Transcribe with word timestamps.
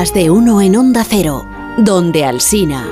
De 0.00 0.30
uno 0.30 0.62
en 0.62 0.76
Onda 0.76 1.04
Cero, 1.06 1.46
donde 1.76 2.24
Alsina. 2.24 2.88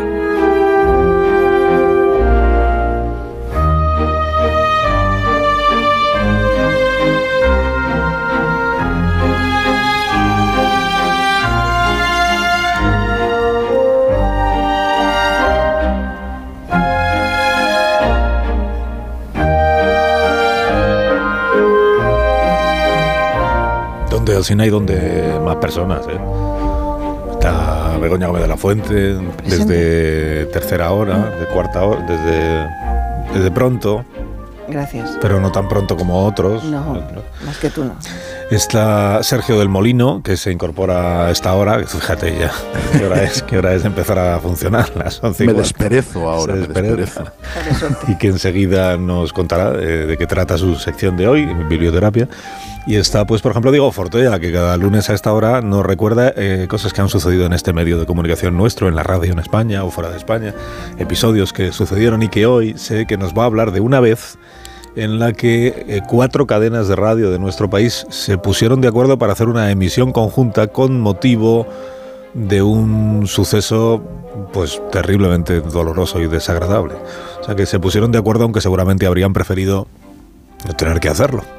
Donde 24.11 24.37
Alsina 24.37 24.65
hay 24.65 24.71
donde 24.71 25.41
más 25.43 25.57
personas, 25.57 26.07
¿eh? 26.07 26.48
Está 27.49 27.97
Begoña 27.99 28.27
Gómez 28.27 28.43
de 28.43 28.49
la 28.49 28.57
Fuente, 28.57 29.17
desde 29.47 30.45
tercera 30.47 30.91
hora, 30.93 31.31
de 31.39 31.47
cuarta 31.47 31.83
hora, 31.83 32.03
desde, 32.03 32.69
desde 33.35 33.51
pronto, 33.51 34.05
Gracias. 34.69 35.17
pero 35.23 35.41
no 35.41 35.51
tan 35.51 35.67
pronto 35.67 35.97
como 35.97 36.27
otros. 36.27 36.63
No, 36.65 37.03
más 37.47 37.57
que 37.59 37.71
tú 37.71 37.85
no. 37.85 37.97
Está 38.51 39.23
Sergio 39.23 39.59
del 39.59 39.69
Molino, 39.71 40.23
que 40.23 40.37
se 40.37 40.53
incorpora 40.53 41.27
a 41.27 41.31
esta 41.31 41.55
hora. 41.55 41.79
Fíjate 41.87 42.39
ya, 42.39 42.53
¿qué 42.99 43.07
hora 43.07 43.23
es? 43.23 43.43
¿Qué 43.43 43.57
hora 43.59 43.73
es 43.75 43.85
empezar 43.85 44.19
a 44.19 44.39
funcionar? 44.41 44.91
Las 44.95 45.23
11 45.23 45.45
y 45.45 45.47
Me 45.47 45.53
desperezo 45.55 46.29
ahora, 46.29 46.53
Se 46.55 46.61
me 46.61 46.67
despereza. 46.67 47.33
desperezo. 47.65 47.97
Y 48.09 48.17
que 48.17 48.27
enseguida 48.29 48.97
nos 48.99 49.33
contará 49.33 49.73
eh, 49.81 50.07
de 50.07 50.17
qué 50.19 50.27
trata 50.27 50.59
su 50.59 50.77
sección 50.77 51.17
de 51.17 51.29
hoy, 51.29 51.47
biblioterapia. 51.69 52.29
Y 52.89 52.97
está, 52.97 53.27
pues, 53.27 53.43
por 53.43 53.51
ejemplo, 53.51 53.71
Diego 53.71 53.93
Fortoya, 53.93 54.41
que 54.41 54.51
cada 54.51 54.75
lunes 54.79 55.11
a 55.11 55.13
esta 55.13 55.35
hora 55.35 55.61
nos 55.61 55.85
recuerda 55.85 56.33
eh, 56.35 56.65
cosas 56.71 56.95
que 56.95 57.03
han 57.03 57.11
sucedido 57.11 57.45
en 57.45 57.53
este 57.53 57.75
medio 57.75 58.01
de 58.01 58.07
comunicación 58.07 58.57
nuestro, 58.57 58.89
en 58.89 58.97
la 58.97 59.03
radio 59.03 59.31
en 59.31 59.39
España 59.39 59.85
o 59.85 59.91
fuera 59.91 60.09
de 60.09 60.17
España, 60.17 60.55
episodios 60.97 61.53
que 61.53 61.71
sucedieron 61.71 62.23
y 62.23 62.31
que 62.31 62.47
hoy 62.47 62.79
sé 62.79 63.05
que 63.07 63.19
nos 63.19 63.35
va 63.35 63.43
a 63.43 63.45
hablar 63.45 63.73
de 63.73 63.81
una 63.81 64.01
vez 64.01 64.39
en 64.97 65.19
la 65.19 65.35
que 65.35 65.85
eh, 65.87 66.01
cuatro 66.09 66.47
cadenas 66.47 66.89
de 66.89 66.97
radio 66.97 67.31
de 67.31 67.39
nuestro 67.39 67.69
país 67.69 68.07
se 68.09 68.39
pusieron 68.39 68.81
de 68.81 68.89
acuerdo 68.89 69.19
para 69.19 69.35
hacer 69.35 69.49
una 69.49 69.71
emisión 69.71 70.11
conjunta 70.11 70.69
con 70.69 70.99
motivo 70.99 71.67
de 72.33 72.63
un 72.63 73.27
suceso 73.27 74.03
pues 74.55 74.81
terriblemente 74.91 75.61
doloroso 75.61 76.23
y 76.23 76.27
desagradable. 76.27 76.95
O 77.39 77.45
sea 77.45 77.55
que 77.55 77.67
se 77.67 77.79
pusieron 77.79 78.13
de 78.13 78.19
acuerdo 78.19 78.45
aunque 78.45 78.63
seguramente 78.63 79.05
habrían 79.05 79.35
preferido 79.35 79.89
no 80.67 80.73
tener 80.73 81.01
que 81.01 81.11
hacerlo. 81.11 81.58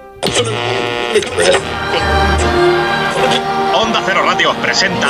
Onda 3.73 4.03
Cero 4.05 4.21
Radio 4.23 4.53
presenta 4.61 5.07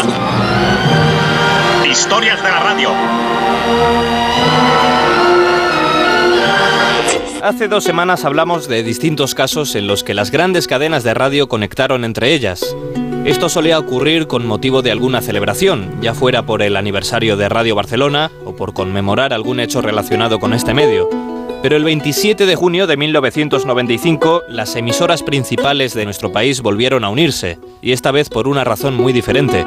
Historias 1.86 2.42
de 2.42 2.50
la 2.50 2.60
Radio. 2.62 2.90
Hace 7.44 7.68
dos 7.68 7.84
semanas 7.84 8.24
hablamos 8.24 8.70
de 8.70 8.82
distintos 8.84 9.36
casos 9.36 9.76
en 9.76 9.88
los 9.88 10.06
que 10.06 10.14
las 10.14 10.32
grandes 10.32 10.68
cadenas 10.68 11.04
de 11.04 11.14
radio 11.14 11.50
conectaron 11.50 12.06
entre 12.06 12.34
ellas. 12.34 12.76
Esto 13.26 13.50
solía 13.50 13.78
ocurrir 13.78 14.28
con 14.28 14.48
motivo 14.48 14.82
de 14.82 14.92
alguna 14.92 15.22
celebración, 15.22 16.00
ya 16.02 16.14
fuera 16.14 16.46
por 16.46 16.62
el 16.62 16.78
aniversario 16.78 17.36
de 17.36 17.50
Radio 17.50 17.76
Barcelona 17.76 18.32
o 18.46 18.56
por 18.56 18.74
conmemorar 18.74 19.34
algún 19.34 19.60
hecho 19.60 19.82
relacionado 19.82 20.40
con 20.40 20.54
este 20.54 20.74
medio. 20.74 21.39
Pero 21.62 21.76
el 21.76 21.84
27 21.84 22.46
de 22.46 22.56
junio 22.56 22.88
de 22.88 22.96
1995, 22.96 24.44
las 24.48 24.78
emisoras 24.78 25.24
principales 25.24 25.94
de 25.94 26.06
nuestro 26.06 26.32
país 26.32 26.62
volvieron 26.62 27.04
a 27.04 27.10
unirse, 27.10 27.60
y 27.82 27.92
esta 27.92 28.12
vez 28.12 28.30
por 28.30 28.48
una 28.48 28.64
razón 28.64 28.96
muy 28.96 29.12
diferente. 29.12 29.66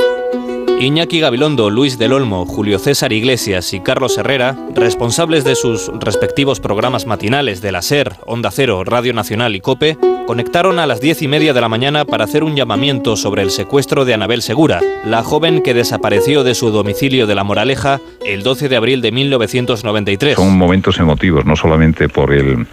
Iñaki 0.83 1.21
Gabilondo, 1.21 1.71
Luis 1.71 1.97
del 1.97 2.13
Olmo, 2.13 2.45
Julio 2.45 2.81
César 2.81 3.13
Iglesias 3.13 3.73
y 3.73 3.79
Carlos 3.79 4.19
Herrera, 4.19 4.57
responsables 4.75 5.45
de 5.45 5.55
sus 5.55 5.93
respectivos 6.01 6.59
programas 6.59 7.07
matinales 7.07 7.61
de 7.61 7.71
la 7.71 7.83
SER, 7.83 8.15
Onda 8.27 8.51
Cero, 8.51 8.83
Radio 8.83 9.15
Nacional 9.15 9.55
y 9.55 9.61
COPE, 9.61 9.97
conectaron 10.27 10.81
a 10.81 10.89
las 10.89 11.01
diez 11.01 11.23
y 11.23 11.29
media 11.29 11.53
de 11.53 11.61
la 11.61 11.69
mañana 11.69 12.05
para 12.05 12.25
hacer 12.25 12.43
un 12.43 12.57
llamamiento 12.57 13.15
sobre 13.17 13.43
el 13.43 13.53
secuestro 13.53 14.05
de 14.05 14.15
Anabel 14.15 14.43
Segura, 14.43 14.81
la 15.05 15.23
joven 15.23 15.63
que 15.63 15.73
desapareció 15.73 16.43
de 16.43 16.57
su 16.57 16.73
domicilio 16.73 17.29
de 17.29 17.37
La 17.37 17.45
Moraleja 17.45 18.01
el 18.27 18.43
12 18.43 18.69
de 18.69 18.77
abril 18.77 19.03
de 19.03 19.13
1993. 19.13 20.35
Son 20.35 20.59
momentos 20.59 20.99
emotivos, 20.99 21.45
no 21.45 21.55
solamente 21.55 22.09
por 22.09 22.33
el, 22.33 22.67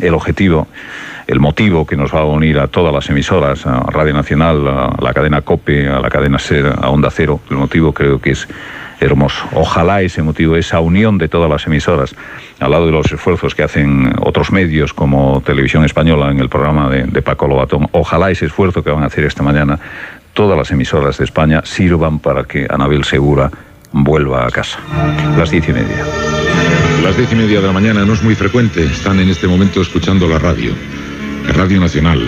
el 0.00 0.14
objetivo, 0.14 0.66
el 1.26 1.40
motivo 1.40 1.86
que 1.86 1.96
nos 1.96 2.14
va 2.14 2.20
a 2.20 2.24
unir 2.24 2.58
a 2.58 2.68
todas 2.68 2.92
las 2.92 3.08
emisoras, 3.08 3.66
a 3.66 3.80
Radio 3.90 4.14
Nacional, 4.14 4.66
a 4.66 4.96
la 5.00 5.12
cadena 5.12 5.42
COPE, 5.42 5.88
a 5.88 6.00
la 6.00 6.08
cadena 6.08 6.38
SER, 6.38 6.74
a 6.80 6.90
Onda 6.90 7.10
Cero. 7.10 7.40
El 7.50 7.56
motivo 7.56 7.92
creo 7.92 8.20
que 8.20 8.30
es 8.30 8.48
hermoso. 9.00 9.44
Ojalá 9.52 10.02
ese 10.02 10.22
motivo, 10.22 10.56
esa 10.56 10.80
unión 10.80 11.18
de 11.18 11.28
todas 11.28 11.50
las 11.50 11.66
emisoras, 11.66 12.14
al 12.60 12.70
lado 12.70 12.86
de 12.86 12.92
los 12.92 13.10
esfuerzos 13.12 13.54
que 13.54 13.62
hacen 13.62 14.12
otros 14.20 14.50
medios 14.52 14.94
como 14.94 15.42
Televisión 15.44 15.84
Española 15.84 16.30
en 16.30 16.38
el 16.38 16.48
programa 16.48 16.88
de, 16.88 17.04
de 17.04 17.22
Paco 17.22 17.46
Lobatón, 17.46 17.88
ojalá 17.92 18.30
ese 18.30 18.46
esfuerzo 18.46 18.82
que 18.82 18.90
van 18.90 19.02
a 19.02 19.06
hacer 19.06 19.24
esta 19.24 19.42
mañana 19.42 19.78
todas 20.32 20.56
las 20.56 20.70
emisoras 20.70 21.18
de 21.18 21.24
España 21.24 21.62
sirvan 21.64 22.18
para 22.18 22.44
que 22.44 22.66
Anabel 22.68 23.04
Segura 23.04 23.50
vuelva 23.92 24.46
a 24.46 24.50
casa. 24.50 24.78
Las 25.36 25.50
diez 25.50 25.68
y 25.68 25.72
media. 25.72 26.04
Las 27.06 27.16
diez 27.16 27.30
y 27.30 27.36
media 27.36 27.60
de 27.60 27.68
la 27.68 27.72
mañana 27.72 28.04
no 28.04 28.14
es 28.14 28.22
muy 28.24 28.34
frecuente. 28.34 28.84
Están 28.84 29.20
en 29.20 29.28
este 29.28 29.46
momento 29.46 29.80
escuchando 29.80 30.26
la 30.26 30.40
radio. 30.40 30.72
La 31.46 31.52
Radio 31.52 31.78
Nacional. 31.78 32.20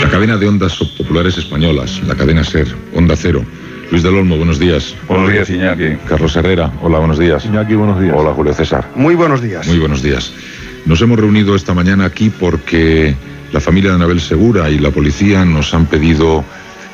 La 0.00 0.08
cadena 0.08 0.36
de 0.36 0.46
ondas 0.46 0.76
populares 0.96 1.36
españolas. 1.36 2.00
La 2.06 2.14
cadena 2.14 2.44
SER. 2.44 2.68
Onda 2.94 3.16
Cero. 3.16 3.44
Luis 3.90 4.04
del 4.04 4.14
Olmo, 4.14 4.36
buenos 4.36 4.60
días. 4.60 4.94
Buenos 5.08 5.32
días, 5.32 5.50
Iñaki. 5.50 5.96
Carlos 6.08 6.36
Herrera, 6.36 6.72
hola, 6.80 7.00
buenos 7.00 7.18
días. 7.18 7.44
Iñaki, 7.44 7.74
buenos 7.74 8.00
días. 8.00 8.14
Hola, 8.16 8.32
Julio 8.32 8.54
César. 8.54 8.88
Muy 8.94 9.16
buenos 9.16 9.42
días. 9.42 9.66
Muy 9.66 9.80
buenos 9.80 10.00
días. 10.00 10.32
Nos 10.86 11.02
hemos 11.02 11.18
reunido 11.18 11.56
esta 11.56 11.74
mañana 11.74 12.04
aquí 12.04 12.30
porque 12.30 13.16
la 13.50 13.60
familia 13.60 13.90
de 13.90 13.96
Anabel 13.96 14.20
Segura 14.20 14.70
y 14.70 14.78
la 14.78 14.92
policía 14.92 15.44
nos 15.44 15.74
han 15.74 15.86
pedido 15.86 16.44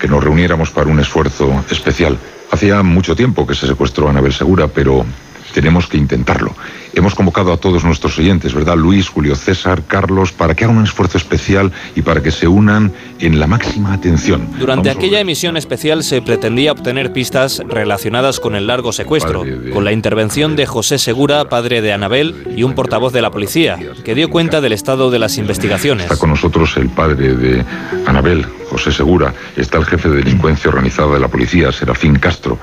que 0.01 0.09
nos 0.09 0.25
reuniéramos 0.25 0.71
para 0.71 0.89
un 0.89 1.01
esfuerzo 1.01 1.67
especial. 1.71 2.17
Hacía 2.51 2.83
mucho 2.83 3.15
tiempo 3.15 3.47
que 3.47 3.55
se 3.55 3.67
secuestró 3.67 4.07
a 4.07 4.11
Anabel 4.11 4.33
Segura, 4.33 4.69
pero 4.69 5.05
tenemos 5.53 5.87
que 5.87 5.97
intentarlo. 5.97 6.55
Hemos 6.95 7.15
convocado 7.15 7.53
a 7.53 7.57
todos 7.59 7.85
nuestros 7.85 8.19
oyentes, 8.19 8.55
¿verdad? 8.55 8.77
Luis, 8.77 9.09
Julio 9.09 9.37
César, 9.37 9.83
Carlos, 9.87 10.33
para 10.33 10.55
que 10.55 10.65
hagan 10.65 10.79
un 10.79 10.85
esfuerzo 10.85 11.17
especial 11.19 11.71
y 11.95 12.03
para 12.03 12.23
que 12.23 12.31
se 12.31 12.49
unan 12.49 12.93
en 13.21 13.39
la 13.39 13.47
máxima 13.47 13.93
atención. 13.93 14.49
Durante 14.59 14.89
Vamos 14.89 14.99
aquella 15.05 15.21
emisión 15.21 15.57
especial 15.57 16.03
se 16.03 16.23
pretendía 16.23 16.73
obtener 16.73 17.13
pistas 17.13 17.63
relacionadas 17.69 18.41
con 18.41 18.57
el 18.57 18.67
largo 18.67 18.93
secuestro, 18.93 19.45
de- 19.45 19.71
con 19.71 19.85
la 19.85 19.93
intervención 19.93 20.57
de 20.57 20.67
José 20.67 20.99
Segura, 20.99 21.49
padre 21.49 21.81
de 21.83 21.93
Anabel, 21.93 22.49
y 22.57 22.63
un 22.65 22.75
portavoz 22.75 23.13
de 23.13 23.23
la 23.23 23.31
policía, 23.31 23.79
que 24.05 24.15
dio 24.15 24.29
cuenta 24.31 24.61
del 24.61 24.73
estado 24.73 25.11
de 25.11 25.19
las 25.19 25.39
investigaciones. 25.39 26.05
Está 26.07 26.17
con 26.19 26.31
nosotros 26.31 26.77
el 26.79 26.89
padre 26.89 27.35
de 27.35 27.65
Anabel, 28.07 28.47
José 28.71 28.91
Segura. 28.93 29.33
Está 29.57 29.79
el 29.79 29.85
jefe 29.85 30.09
de 30.09 30.17
delincuencia 30.17 30.69
organizada 30.71 31.15
de 31.15 31.21
la 31.21 31.29
policía, 31.29 31.71
Serafín 31.71 32.17
Castro. 32.19 32.59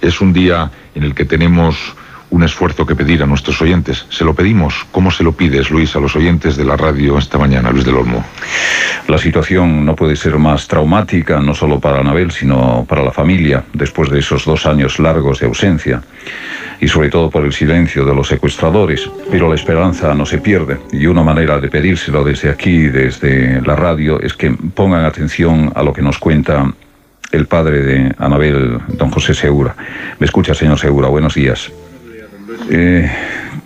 Es 0.00 0.20
un 0.20 0.32
día 0.32 0.70
en 0.94 1.02
el 1.04 1.14
que 1.14 1.24
tenemos 1.24 1.76
un 2.30 2.42
esfuerzo 2.42 2.84
que 2.84 2.94
pedir 2.94 3.22
a 3.22 3.26
nuestros 3.26 3.60
oyentes. 3.62 4.06
Se 4.08 4.24
lo 4.24 4.34
pedimos. 4.34 4.86
¿Cómo 4.92 5.10
se 5.10 5.22
lo 5.22 5.32
pides, 5.32 5.70
Luis, 5.70 5.94
a 5.96 6.00
los 6.00 6.16
oyentes 6.16 6.56
de 6.56 6.64
la 6.64 6.76
radio 6.76 7.18
esta 7.18 7.38
mañana, 7.38 7.70
Luis 7.70 7.84
del 7.84 7.96
Olmo? 7.96 8.24
La 9.08 9.18
situación 9.18 9.84
no 9.84 9.94
puede 9.94 10.16
ser 10.16 10.36
más 10.38 10.66
traumática, 10.66 11.40
no 11.40 11.54
solo 11.54 11.78
para 11.78 12.00
Anabel, 12.00 12.30
sino 12.30 12.84
para 12.88 13.02
la 13.02 13.12
familia, 13.12 13.64
después 13.72 14.10
de 14.10 14.18
esos 14.18 14.44
dos 14.44 14.66
años 14.66 14.98
largos 14.98 15.40
de 15.40 15.46
ausencia, 15.46 16.02
y 16.80 16.88
sobre 16.88 17.08
todo 17.08 17.30
por 17.30 17.44
el 17.44 17.52
silencio 17.52 18.04
de 18.04 18.14
los 18.14 18.28
secuestradores. 18.28 19.08
Pero 19.30 19.48
la 19.48 19.54
esperanza 19.54 20.12
no 20.14 20.26
se 20.26 20.38
pierde, 20.38 20.78
y 20.92 21.06
una 21.06 21.22
manera 21.22 21.60
de 21.60 21.68
pedírselo 21.68 22.24
desde 22.24 22.50
aquí, 22.50 22.88
desde 22.88 23.62
la 23.62 23.76
radio, 23.76 24.20
es 24.20 24.34
que 24.34 24.50
pongan 24.50 25.04
atención 25.04 25.72
a 25.74 25.82
lo 25.82 25.92
que 25.92 26.02
nos 26.02 26.18
cuenta 26.18 26.72
el 27.32 27.46
padre 27.46 27.82
de 27.82 28.14
Anabel, 28.18 28.78
don 28.88 29.10
José 29.10 29.34
Segura. 29.34 29.74
¿Me 30.18 30.26
escucha, 30.26 30.54
señor 30.54 30.78
Segura? 30.78 31.08
Buenos 31.08 31.34
días. 31.34 31.70
Eh, 32.70 33.10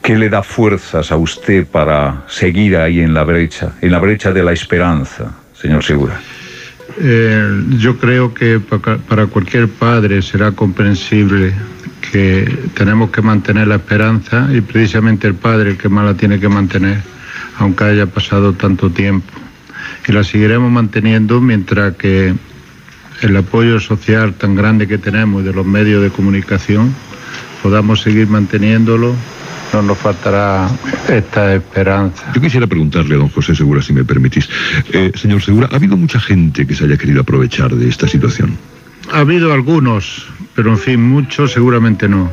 ¿Qué 0.02 0.16
le 0.16 0.28
da 0.28 0.42
fuerzas 0.42 1.12
a 1.12 1.16
usted 1.16 1.66
para 1.66 2.24
seguir 2.28 2.76
ahí 2.76 3.00
en 3.00 3.12
la 3.14 3.24
brecha, 3.24 3.72
en 3.80 3.92
la 3.92 3.98
brecha 3.98 4.32
de 4.32 4.42
la 4.42 4.52
esperanza, 4.52 5.32
señor 5.52 5.82
Segura? 5.84 6.18
Eh, 6.98 7.62
yo 7.78 7.96
creo 7.98 8.32
que 8.34 8.60
pa- 8.60 8.78
para 8.98 9.26
cualquier 9.26 9.68
padre 9.68 10.22
será 10.22 10.52
comprensible 10.52 11.52
que 12.10 12.50
tenemos 12.74 13.10
que 13.10 13.22
mantener 13.22 13.68
la 13.68 13.76
esperanza 13.76 14.48
y 14.52 14.60
precisamente 14.60 15.26
el 15.28 15.34
padre 15.34 15.70
el 15.70 15.76
que 15.76 15.88
más 15.88 16.04
la 16.04 16.14
tiene 16.14 16.40
que 16.40 16.48
mantener, 16.48 16.98
aunque 17.58 17.84
haya 17.84 18.06
pasado 18.06 18.52
tanto 18.54 18.90
tiempo. 18.90 19.32
Y 20.08 20.12
la 20.12 20.24
seguiremos 20.24 20.70
manteniendo 20.72 21.40
mientras 21.40 21.94
que 21.96 22.34
el 23.22 23.36
apoyo 23.36 23.78
social 23.80 24.32
tan 24.34 24.54
grande 24.56 24.88
que 24.88 24.98
tenemos 24.98 25.44
de 25.44 25.52
los 25.52 25.66
medios 25.66 26.02
de 26.02 26.10
comunicación 26.10 26.94
podamos 27.62 28.00
seguir 28.02 28.28
manteniéndolo, 28.28 29.14
no 29.72 29.82
nos 29.82 29.98
faltará 29.98 30.68
esta 31.08 31.54
esperanza. 31.54 32.32
Yo 32.34 32.40
quisiera 32.40 32.66
preguntarle 32.66 33.14
a 33.14 33.18
don 33.18 33.28
José 33.28 33.54
Segura, 33.54 33.80
si 33.82 33.92
me 33.92 34.04
permitís. 34.04 34.48
Eh, 34.92 35.12
señor 35.14 35.42
Segura, 35.42 35.68
¿ha 35.70 35.76
habido 35.76 35.96
mucha 35.96 36.18
gente 36.20 36.66
que 36.66 36.74
se 36.74 36.84
haya 36.84 36.96
querido 36.96 37.20
aprovechar 37.20 37.74
de 37.74 37.88
esta 37.88 38.08
situación? 38.08 38.56
Ha 39.12 39.20
habido 39.20 39.52
algunos, 39.52 40.26
pero 40.54 40.70
en 40.70 40.78
fin, 40.78 41.02
muchos 41.02 41.52
seguramente 41.52 42.08
no. 42.08 42.30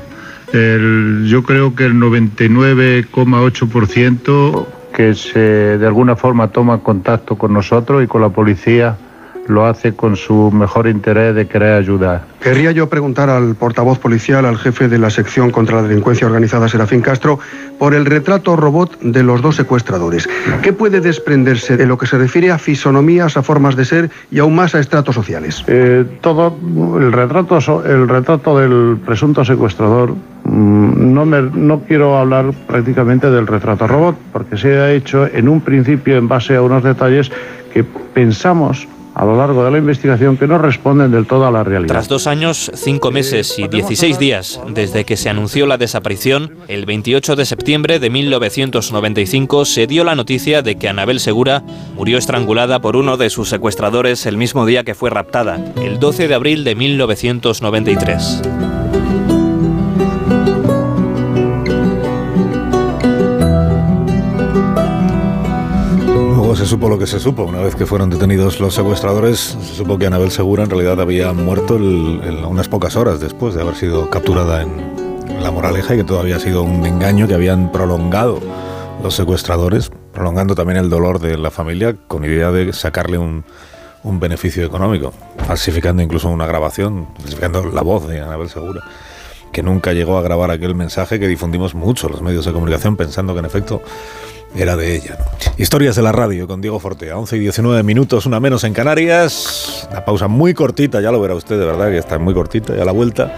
El- 0.53 1.25
yo 1.27 1.43
creo 1.43 1.75
que 1.75 1.85
el 1.85 1.95
99,8% 1.99 4.67
que 4.95 5.13
se 5.13 5.39
de 5.77 5.85
alguna 5.87 6.15
forma 6.15 6.47
toma 6.47 6.79
contacto 6.79 7.35
con 7.37 7.53
nosotros 7.53 8.03
y 8.03 8.07
con 8.07 8.21
la 8.21 8.29
policía 8.29 8.97
lo 9.47 9.65
hace 9.65 9.93
con 9.93 10.15
su 10.15 10.51
mejor 10.51 10.87
interés 10.87 11.35
de 11.35 11.47
querer 11.47 11.73
ayudar. 11.73 12.25
Querría 12.41 12.71
yo 12.71 12.87
preguntar 12.89 13.29
al 13.29 13.55
portavoz 13.55 13.97
policial, 13.99 14.45
al 14.45 14.57
jefe 14.57 14.87
de 14.87 14.97
la 14.97 15.09
sección 15.09 15.51
contra 15.51 15.81
la 15.81 15.87
delincuencia 15.87 16.27
organizada, 16.27 16.67
Serafín 16.69 17.01
Castro, 17.01 17.39
por 17.79 17.93
el 17.93 18.05
retrato 18.05 18.55
robot 18.55 18.99
de 19.01 19.23
los 19.23 19.41
dos 19.41 19.55
secuestradores. 19.55 20.29
¿Qué 20.61 20.73
puede 20.73 21.01
desprenderse 21.01 21.73
en 21.81 21.87
lo 21.89 21.97
que 21.97 22.05
se 22.07 22.17
refiere 22.17 22.51
a 22.51 22.57
fisonomías, 22.57 23.37
a 23.37 23.43
formas 23.43 23.75
de 23.75 23.85
ser 23.85 24.09
y 24.31 24.39
aún 24.39 24.55
más 24.55 24.75
a 24.75 24.79
estratos 24.79 25.15
sociales? 25.15 25.63
Eh, 25.67 26.05
todo 26.21 26.55
el 26.99 27.11
retrato, 27.11 27.57
el 27.85 28.07
retrato 28.07 28.57
del 28.59 28.97
presunto 29.05 29.43
secuestrador, 29.43 30.11
mm, 30.43 31.13
no, 31.13 31.25
me- 31.25 31.41
no 31.41 31.81
quiero 31.81 32.17
hablar 32.17 32.51
prácticamente 32.67 33.29
del 33.29 33.47
retrato 33.47 33.87
robot, 33.87 34.15
porque 34.31 34.57
se 34.57 34.77
ha 34.77 34.91
hecho 34.91 35.25
en 35.27 35.49
un 35.49 35.61
principio 35.61 36.17
en 36.17 36.27
base 36.27 36.55
a 36.55 36.61
unos 36.61 36.83
detalles 36.83 37.31
que 37.73 37.83
pensamos 37.83 38.87
a 39.17 39.25
lo 39.25 39.35
largo 39.35 39.65
de 39.65 39.71
la 39.71 39.79
investigación 39.79 40.37
que 40.37 40.47
no 40.47 40.59
responden 40.59 41.09
del 41.09 41.25
todo 41.25 41.47
a 41.47 41.51
la 41.51 41.63
realidad. 41.63 41.91
Tras 41.95 42.07
dos 42.07 42.27
años, 42.27 42.69
cinco 42.75 43.09
meses 43.11 43.57
y 43.57 43.67
16 43.67 44.19
días 44.19 44.61
desde 44.69 45.05
que 45.05 45.17
se 45.17 45.27
anunció 45.27 45.65
la 45.65 45.79
desaparición, 45.79 46.55
el 46.67 46.85
28 46.85 47.35
de 47.35 47.45
septiembre 47.45 47.97
de 47.97 48.11
1995 48.11 49.65
se 49.65 49.87
dio 49.87 50.03
la 50.03 50.13
noticia 50.13 50.61
de 50.61 50.75
que 50.75 50.87
Anabel 50.87 51.19
Segura 51.19 51.63
murió 51.95 52.19
estrangulada 52.19 52.79
por 52.79 52.95
uno 52.95 53.17
de 53.17 53.31
sus 53.31 53.49
secuestradores 53.49 54.27
el 54.27 54.37
mismo 54.37 54.67
día 54.67 54.83
que 54.83 54.93
fue 54.93 55.09
raptada, 55.09 55.59
el 55.81 55.97
12 55.99 56.27
de 56.27 56.35
abril 56.35 56.63
de 56.63 56.75
1993. 56.75 58.66
Luego 66.17 66.55
se 66.55 66.65
supo 66.65 66.89
lo 66.89 66.97
que 66.97 67.05
se 67.05 67.19
supo. 67.19 67.43
Una 67.43 67.61
vez 67.61 67.75
que 67.75 67.85
fueron 67.85 68.09
detenidos 68.09 68.59
los 68.59 68.73
secuestradores, 68.73 69.57
se 69.61 69.75
supo 69.75 69.99
que 69.99 70.07
Anabel 70.07 70.31
Segura 70.31 70.63
en 70.63 70.69
realidad 70.69 70.99
había 70.99 71.31
muerto 71.31 71.75
unas 71.75 72.67
pocas 72.67 72.95
horas 72.95 73.19
después 73.19 73.53
de 73.53 73.61
haber 73.61 73.75
sido 73.75 74.09
capturada 74.09 74.63
en, 74.63 74.71
en 75.27 75.43
La 75.43 75.51
Moraleja 75.51 75.93
y 75.93 75.97
que 75.97 76.03
todo 76.03 76.19
había 76.19 76.39
sido 76.39 76.63
un 76.63 76.85
engaño 76.85 77.27
que 77.27 77.35
habían 77.35 77.71
prolongado 77.71 78.39
los 79.03 79.13
secuestradores, 79.13 79.91
prolongando 80.11 80.55
también 80.55 80.79
el 80.79 80.89
dolor 80.89 81.19
de 81.19 81.37
la 81.37 81.51
familia 81.51 81.95
con 82.07 82.25
idea 82.25 82.51
de 82.51 82.73
sacarle 82.73 83.19
un, 83.19 83.45
un 84.03 84.19
beneficio 84.19 84.65
económico, 84.65 85.13
falsificando 85.45 86.01
incluso 86.01 86.29
una 86.29 86.47
grabación, 86.47 87.07
falsificando 87.19 87.65
la 87.65 87.81
voz 87.81 88.07
de 88.07 88.21
Anabel 88.21 88.49
Segura 88.49 88.81
que 89.51 89.63
nunca 89.63 89.93
llegó 89.93 90.17
a 90.17 90.21
grabar 90.21 90.51
aquel 90.51 90.75
mensaje 90.75 91.19
que 91.19 91.27
difundimos 91.27 91.73
mucho 91.73 92.09
los 92.09 92.21
medios 92.21 92.45
de 92.45 92.53
comunicación 92.53 92.95
pensando 92.95 93.33
que 93.33 93.39
en 93.39 93.45
efecto 93.45 93.81
era 94.55 94.75
de 94.75 94.95
ella. 94.95 95.17
Historias 95.57 95.95
de 95.95 96.01
la 96.01 96.11
radio 96.11 96.47
con 96.47 96.61
Diego 96.61 96.79
Fortea, 96.79 97.17
11 97.17 97.37
y 97.37 97.39
19 97.39 97.83
minutos, 97.83 98.25
una 98.25 98.39
menos 98.39 98.63
en 98.63 98.73
Canarias. 98.73 99.87
Una 99.91 100.05
pausa 100.05 100.27
muy 100.27 100.53
cortita, 100.53 101.01
ya 101.01 101.11
lo 101.11 101.19
verá 101.21 101.35
usted, 101.35 101.59
de 101.59 101.65
verdad 101.65 101.89
que 101.89 101.97
está 101.97 102.17
muy 102.19 102.33
cortita, 102.33 102.75
y 102.75 102.79
a 102.79 102.85
la 102.85 102.91
vuelta. 102.91 103.33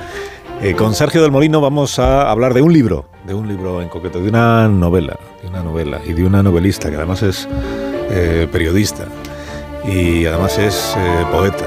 eh, 0.62 0.74
con 0.76 0.94
Sergio 0.94 1.22
del 1.22 1.32
Molino 1.32 1.62
vamos 1.62 2.00
a 2.00 2.30
hablar 2.30 2.54
de 2.54 2.62
un 2.62 2.74
libro, 2.74 3.06
de 3.26 3.34
un 3.34 3.48
libro 3.48 3.82
en 3.82 3.90
concreto, 3.90 4.20
de 4.22 4.30
una 4.30 4.68
novela, 4.68 5.18
de 5.42 5.48
una 5.50 5.64
novela 5.64 6.02
y 6.06 6.14
de 6.14 6.26
una 6.26 6.44
novelista 6.44 6.90
que 6.90 6.98
además 6.98 7.24
es 7.24 7.48
eh, 8.12 8.48
periodista 8.52 9.06
y 9.86 10.26
además 10.26 10.58
es 10.58 10.96
eh, 10.98 11.26
poeta 11.32 11.66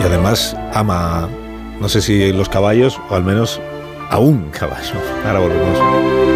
y 0.00 0.04
además 0.04 0.56
ama, 0.74 1.28
no 1.80 1.88
sé 1.88 2.00
si 2.00 2.32
los 2.32 2.48
caballos 2.48 3.00
o 3.10 3.14
al 3.16 3.24
menos 3.24 3.60
a 4.10 4.18
un 4.18 4.50
caballo. 4.50 4.94
Ahora 5.26 5.40
volvemos. 5.40 6.35